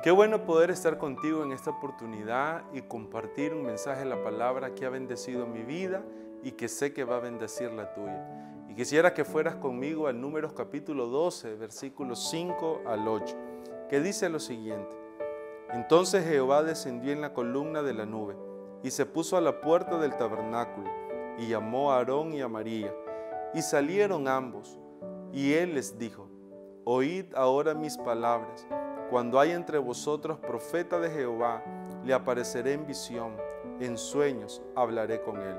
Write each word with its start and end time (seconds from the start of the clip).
Qué 0.00 0.12
bueno 0.12 0.44
poder 0.44 0.70
estar 0.70 0.96
contigo 0.96 1.42
en 1.42 1.50
esta 1.50 1.70
oportunidad 1.70 2.62
y 2.72 2.82
compartir 2.82 3.52
un 3.52 3.64
mensaje 3.64 4.00
de 4.00 4.06
la 4.06 4.22
palabra 4.22 4.72
que 4.72 4.86
ha 4.86 4.90
bendecido 4.90 5.44
mi 5.44 5.64
vida 5.64 6.04
y 6.44 6.52
que 6.52 6.68
sé 6.68 6.92
que 6.92 7.02
va 7.02 7.16
a 7.16 7.20
bendecir 7.20 7.72
la 7.72 7.92
tuya. 7.92 8.64
Y 8.68 8.76
quisiera 8.76 9.12
que 9.12 9.24
fueras 9.24 9.56
conmigo 9.56 10.06
al 10.06 10.20
Números 10.20 10.52
capítulo 10.52 11.08
12, 11.08 11.56
versículos 11.56 12.30
5 12.30 12.82
al 12.86 13.08
8, 13.08 13.36
que 13.88 13.98
dice 13.98 14.28
lo 14.28 14.38
siguiente. 14.38 14.96
Entonces 15.72 16.24
Jehová 16.24 16.62
descendió 16.62 17.10
en 17.10 17.20
la 17.20 17.34
columna 17.34 17.82
de 17.82 17.94
la 17.94 18.06
nube 18.06 18.36
y 18.84 18.92
se 18.92 19.04
puso 19.04 19.36
a 19.36 19.40
la 19.40 19.60
puerta 19.60 19.98
del 19.98 20.16
tabernáculo 20.16 20.88
y 21.38 21.48
llamó 21.48 21.90
a 21.90 21.96
Aarón 21.96 22.32
y 22.34 22.40
a 22.40 22.46
María. 22.46 22.94
Y 23.52 23.62
salieron 23.62 24.28
ambos. 24.28 24.78
Y 25.32 25.54
él 25.54 25.74
les 25.74 25.98
dijo, 25.98 26.28
oíd 26.84 27.34
ahora 27.34 27.74
mis 27.74 27.98
palabras 27.98 28.66
cuando 29.10 29.40
hay 29.40 29.52
entre 29.52 29.78
vosotros 29.78 30.38
profeta 30.38 30.98
de 30.98 31.10
Jehová, 31.10 31.62
le 32.04 32.12
apareceré 32.12 32.74
en 32.74 32.86
visión, 32.86 33.32
en 33.80 33.96
sueños 33.96 34.62
hablaré 34.76 35.20
con 35.22 35.40
él. 35.40 35.56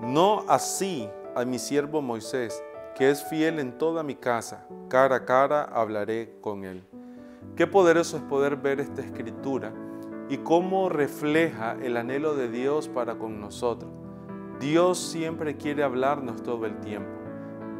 No 0.00 0.44
así 0.48 1.08
a 1.34 1.44
mi 1.44 1.58
siervo 1.58 2.00
Moisés, 2.02 2.62
que 2.94 3.10
es 3.10 3.24
fiel 3.24 3.58
en 3.58 3.78
toda 3.78 4.02
mi 4.02 4.14
casa, 4.14 4.66
cara 4.88 5.16
a 5.16 5.24
cara 5.24 5.64
hablaré 5.64 6.36
con 6.40 6.64
él. 6.64 6.84
Qué 7.56 7.66
poderoso 7.66 8.16
es 8.16 8.22
poder 8.22 8.56
ver 8.56 8.80
esta 8.80 9.02
escritura 9.02 9.72
y 10.28 10.38
cómo 10.38 10.88
refleja 10.88 11.76
el 11.82 11.96
anhelo 11.96 12.34
de 12.34 12.48
Dios 12.48 12.88
para 12.88 13.16
con 13.16 13.40
nosotros. 13.40 13.90
Dios 14.60 14.98
siempre 14.98 15.56
quiere 15.56 15.82
hablarnos 15.82 16.42
todo 16.42 16.66
el 16.66 16.78
tiempo. 16.80 17.10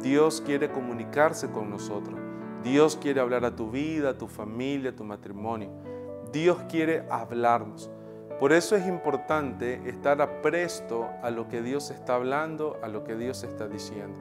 Dios 0.01 0.41
quiere 0.45 0.69
comunicarse 0.69 1.49
con 1.49 1.69
nosotros. 1.69 2.19
Dios 2.63 2.95
quiere 2.95 3.19
hablar 3.19 3.43
a 3.43 3.55
tu 3.55 3.69
vida, 3.69 4.11
a 4.11 4.17
tu 4.17 4.27
familia, 4.27 4.91
a 4.91 4.95
tu 4.95 5.03
matrimonio. 5.03 5.69
Dios 6.31 6.57
quiere 6.69 7.03
hablarnos. 7.09 7.91
Por 8.39 8.53
eso 8.53 8.75
es 8.75 8.87
importante 8.87 9.81
estar 9.87 10.21
apresto 10.21 11.09
a 11.21 11.29
lo 11.29 11.47
que 11.47 11.61
Dios 11.61 11.91
está 11.91 12.15
hablando, 12.15 12.79
a 12.81 12.87
lo 12.87 13.03
que 13.03 13.15
Dios 13.15 13.43
está 13.43 13.67
diciendo. 13.67 14.17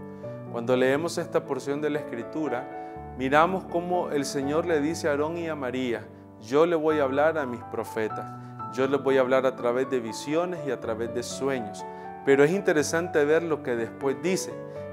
Cuando 0.51 0.77
leemos 0.77 1.19
esta 1.19 1.45
porción 1.45 1.81
de 1.81 1.91
la 1.91 2.01
Escritura, 2.01 3.15
miramos 3.17 3.65
cómo 3.65 4.11
el 4.11 4.25
Señor 4.25 4.67
le 4.67 4.81
dice 4.81 5.09
a 5.09 5.13
Aarón 5.13 5.39
y 5.39 5.49
a 5.49 5.55
María, 5.55 6.07
yo 6.41 6.67
le 6.67 6.77
voy 6.77 6.99
a 6.99 7.05
hablar 7.05 7.39
a 7.39 7.47
mis 7.47 7.63
profetas, 7.65 8.31
yo 8.75 8.87
les 8.87 9.03
voy 9.03 9.17
a 9.17 9.21
hablar 9.21 9.47
a 9.47 9.57
través 9.57 9.89
de 9.89 10.01
visiones 10.01 10.61
y 10.67 10.71
a 10.71 10.81
través 10.81 11.15
de 11.15 11.23
sueños. 11.23 11.85
Pero 12.25 12.45
es 12.45 12.51
interesante 12.51 13.25
ver 13.25 13.43
lo 13.43 13.63
que 13.63 13.77
después 13.77 14.17
dice. 14.23 14.53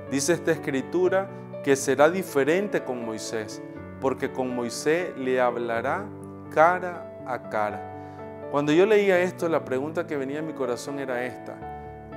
Dice 0.09 0.33
esta 0.33 0.51
escritura 0.51 1.29
que 1.69 1.75
será 1.75 2.09
diferente 2.09 2.83
con 2.83 3.05
Moisés, 3.05 3.61
porque 4.01 4.31
con 4.31 4.55
Moisés 4.55 5.15
le 5.15 5.39
hablará 5.39 6.03
cara 6.51 7.21
a 7.27 7.47
cara. 7.47 8.49
Cuando 8.49 8.71
yo 8.71 8.87
leía 8.87 9.19
esto, 9.19 9.47
la 9.47 9.63
pregunta 9.63 10.07
que 10.07 10.17
venía 10.17 10.39
en 10.39 10.47
mi 10.47 10.53
corazón 10.53 10.97
era 10.97 11.23
esta. 11.23 11.55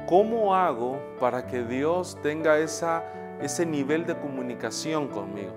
¿Cómo 0.09 0.55
hago 0.55 0.99
para 1.21 1.47
que 1.47 1.65
Dios 1.65 2.17
tenga 2.23 2.59
esa, 2.61 3.05
ese 3.43 3.67
nivel 3.67 4.07
de 4.07 4.19
comunicación 4.19 5.09
conmigo? 5.09 5.53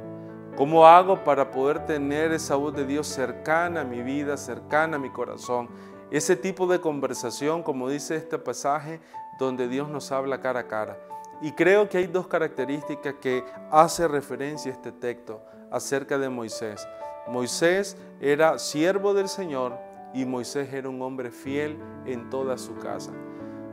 ¿Cómo 0.57 0.85
hago 0.85 1.23
para 1.23 1.49
poder 1.49 1.85
tener 1.85 2.33
esa 2.33 2.57
voz 2.57 2.75
de 2.75 2.85
Dios 2.85 3.07
cercana 3.07 3.79
a 3.79 3.85
mi 3.85 4.01
vida, 4.01 4.35
cercana 4.35 4.97
a 4.97 4.99
mi 4.99 5.09
corazón? 5.09 5.69
Ese 6.11 6.35
tipo 6.35 6.67
de 6.67 6.81
conversación, 6.81 7.63
como 7.63 7.88
dice 7.88 8.17
este 8.17 8.39
pasaje, 8.39 8.99
donde 9.39 9.69
Dios 9.69 9.88
nos 9.88 10.11
habla 10.11 10.41
cara 10.41 10.59
a 10.59 10.67
cara. 10.67 10.97
Y 11.41 11.52
creo 11.52 11.89
que 11.89 11.97
hay 11.97 12.08
dos 12.08 12.28
características 12.28 13.16
que 13.22 13.44
hace 13.72 14.08
referencia 14.08 14.72
este 14.72 14.91
texto 14.91 15.41
acerca 15.72 16.17
de 16.17 16.30
Moisés. 16.30 16.88
Moisés 17.28 17.97
era 18.22 18.59
siervo 18.59 19.13
del 19.13 19.28
Señor 19.28 19.78
y 20.13 20.25
Moisés 20.25 20.72
era 20.74 20.88
un 20.88 21.01
hombre 21.01 21.31
fiel 21.31 21.78
en 22.06 22.29
toda 22.29 22.57
su 22.57 22.75
casa. 22.75 23.12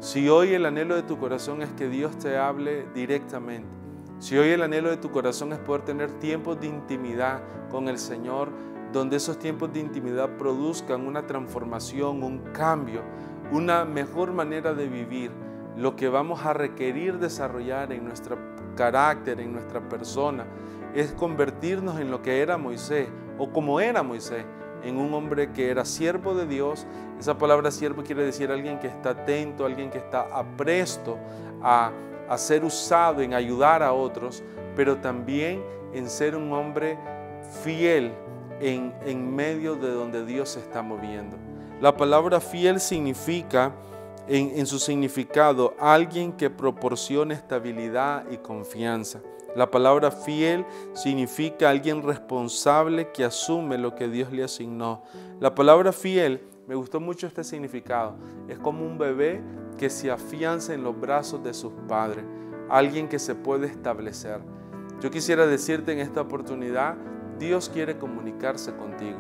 Si 0.01 0.29
hoy 0.29 0.55
el 0.55 0.67
anhelo 0.67 0.97
de 0.97 1.03
tu 1.03 1.19
corazón 1.19 1.63
es 1.63 1.71
que 1.75 1.89
Dios 1.89 2.19
te 2.19 2.37
hable 2.37 2.87
directamente, 2.93 3.69
si 4.19 4.37
hoy 4.37 4.49
el 4.49 4.63
anhelo 4.63 4.91
de 4.91 4.97
tu 4.97 5.11
corazón 5.11 5.53
es 5.53 5.59
poder 5.59 5.83
tener 5.83 6.11
tiempos 6.19 6.61
de 6.61 6.67
intimidad 6.67 7.43
con 7.71 7.89
el 7.89 7.99
Señor, 7.99 8.51
donde 8.93 9.17
esos 9.17 9.39
tiempos 9.39 9.73
de 9.73 9.81
intimidad 9.81 10.37
produzcan 10.37 11.07
una 11.07 11.27
transformación, 11.27 12.23
un 12.23 12.39
cambio, 12.53 13.03
una 13.53 13.85
mejor 13.85 14.33
manera 14.33 14.75
de 14.75 14.87
vivir, 14.87 15.31
lo 15.77 15.97
que 15.97 16.09
vamos 16.09 16.45
a 16.45 16.53
requerir 16.53 17.19
desarrollar 17.19 17.93
en 17.93 18.05
nuestro 18.05 18.37
carácter, 18.77 19.41
en 19.41 19.53
nuestra 19.53 19.81
persona, 19.89 20.45
es 20.95 21.13
convertirnos 21.13 21.99
en 21.99 22.11
lo 22.11 22.23
que 22.23 22.41
era 22.41 22.59
Moisés 22.59 23.09
o 23.39 23.51
como 23.51 23.81
era 23.81 24.03
Moisés, 24.03 24.45
en 24.85 24.99
un 24.99 25.15
hombre 25.15 25.53
que 25.53 25.71
era 25.71 25.85
siervo 25.85 26.35
de 26.35 26.47
Dios. 26.47 26.87
Esa 27.19 27.39
palabra 27.39 27.71
siervo 27.71 28.03
quiere 28.03 28.25
decir 28.25 28.51
alguien 28.51 28.79
que 28.79 28.89
está 28.89 29.11
atento, 29.11 29.65
alguien 29.65 29.91
que 29.91 29.99
está 29.99 30.23
apresto 30.33 31.19
a, 31.63 31.93
a 32.29 32.39
ser 32.39 32.65
usado 32.65 33.23
en 33.23 33.33
ayudar 33.33 33.83
a 33.83 33.93
otros, 33.93 34.43
pero 34.77 34.99
también 34.99 35.63
en 35.95 36.09
ser 36.09 36.37
un 36.37 36.53
hombre 36.53 36.99
fiel 37.63 38.13
en, 38.61 38.93
en 39.05 39.35
medio 39.35 39.77
de 39.77 39.91
donde 39.91 40.25
Dios 40.25 40.51
se 40.51 40.61
está 40.61 40.83
moviendo. 40.83 41.37
La 41.81 41.97
palabra 41.97 42.41
fiel 42.41 42.81
significa 42.81 43.73
en, 44.35 44.67
su 44.67 44.79
significado, 44.79 45.75
alguien 45.79 46.33
que 46.33 46.49
proporciona 46.49 47.35
estabilidad 47.35 48.25
y 48.31 48.39
confianza. 48.39 49.21
La 49.55 49.71
palabra 49.71 50.11
fiel 50.11 50.65
significa 50.95 51.69
alguien 51.69 52.03
responsable 52.03 53.13
que 53.13 53.25
asume 53.25 53.77
lo 53.77 53.95
que 53.95 54.09
Dios 54.09 54.33
le 54.33 54.43
asignó. 54.43 55.03
La 55.39 55.55
palabra 55.55 55.93
fiel, 55.93 56.43
me 56.67 56.75
gustó 56.75 56.99
mucho 56.99 57.27
este 57.27 57.45
significado, 57.45 58.17
es 58.49 58.59
como 58.59 58.87
un 58.87 58.97
bebé 58.97 59.43
que 59.77 59.91
se 59.91 60.11
afianza 60.11 60.73
en 60.73 60.83
los 60.83 60.99
brazos 60.99 61.43
de 61.43 61.53
sus 61.53 61.73
padres, 61.87 62.25
alguien 62.71 63.09
que 63.09 63.19
se 63.19 63.35
puede 63.35 63.67
establecer. 63.67 64.41
Yo 65.03 65.11
quisiera 65.11 65.47
decirte 65.47 65.93
en 65.93 65.99
esta 65.99 66.23
oportunidad, 66.23 66.97
Dios 67.39 67.69
quiere 67.69 67.99
comunicarse 67.99 68.75
contigo, 68.77 69.19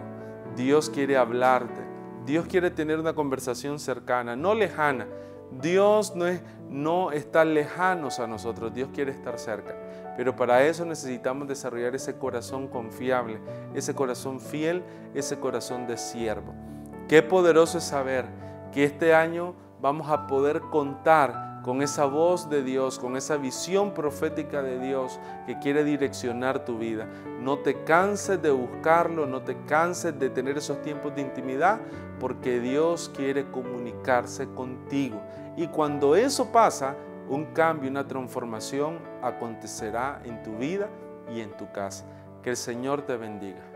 Dios 0.57 0.89
quiere 0.89 1.19
hablarte, 1.19 1.92
Dios 2.25 2.47
quiere 2.47 2.71
tener 2.71 2.99
una 2.99 3.15
conversación 3.15 3.79
cercana, 3.79 4.37
no 4.37 4.55
lejana. 4.55 5.07
Dios 5.61 6.17
no, 6.17 6.27
es, 6.27 6.43
no 6.71 7.13
está 7.13 7.45
lejanos 7.45 8.19
a 8.19 8.27
nosotros, 8.27 8.73
Dios 8.73 8.89
quiere 8.95 9.11
estar 9.11 9.39
cerca. 9.39 9.75
Pero 10.17 10.35
para 10.37 10.63
eso 10.65 10.85
necesitamos 10.85 11.49
desarrollar 11.49 11.95
ese 11.95 12.17
corazón 12.17 12.69
confiable, 12.69 13.39
ese 13.75 13.95
corazón 13.95 14.41
fiel, 14.41 14.83
ese 15.15 15.39
corazón 15.39 15.87
de 15.87 15.97
siervo. 15.97 16.55
Qué 17.09 17.23
poderoso 17.23 17.79
es 17.79 17.85
saber 17.85 18.27
que 18.73 18.85
este 18.85 19.15
año 19.15 19.55
vamos 19.81 20.11
a 20.11 20.27
poder 20.27 20.61
contar 20.71 21.52
con 21.63 21.83
esa 21.83 22.05
voz 22.07 22.51
de 22.51 22.63
Dios, 22.63 22.99
con 22.99 23.17
esa 23.17 23.37
visión 23.37 23.95
profética 23.95 24.63
de 24.63 24.79
Dios 24.79 25.19
que 25.47 25.59
quiere 25.59 25.85
direccionar 25.85 26.65
tu 26.65 26.79
vida. 26.79 27.07
No 27.41 27.59
te 27.59 27.85
canses 27.85 28.43
de 28.43 28.51
buscarlo, 28.51 29.27
no 29.27 29.43
te 29.43 29.57
canses 29.65 30.19
de 30.19 30.31
tener 30.31 30.59
esos 30.59 30.83
tiempos 30.83 31.15
de 31.15 31.23
intimidad, 31.23 31.81
porque 32.19 32.61
Dios 32.61 33.11
quiere 33.15 33.51
comunicarse 33.51 34.49
contigo. 34.55 35.21
Y 35.57 35.69
cuando 35.69 36.17
eso 36.17 36.51
pasa, 36.51 36.97
un 37.29 37.47
cambio, 37.47 37.91
una 37.91 38.07
transformación 38.07 38.99
acontecerá 39.23 40.21
en 40.25 40.43
tu 40.43 40.57
vida 40.57 40.89
y 41.33 41.41
en 41.41 41.57
tu 41.57 41.71
casa. 41.73 42.05
Que 42.43 42.51
el 42.51 42.57
Señor 42.57 43.03
te 43.03 43.17
bendiga. 43.17 43.72